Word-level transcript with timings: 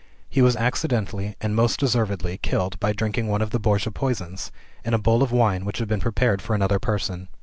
He 0.27 0.41
was 0.41 0.55
accidentally, 0.55 1.35
and 1.41 1.55
most 1.55 1.79
deservedly, 1.79 2.39
killed 2.39 2.79
by 2.79 2.91
drinking 2.91 3.27
one 3.27 3.43
of 3.43 3.51
the 3.51 3.59
Borgia 3.59 3.91
poisons, 3.91 4.51
in 4.83 4.95
a 4.95 4.97
bowl 4.97 5.21
of 5.21 5.31
wine 5.31 5.63
which 5.63 5.77
he 5.77 5.85
had 5.87 6.01
prepared 6.01 6.41
for 6.41 6.55
another 6.55 6.79
person. 6.79 7.27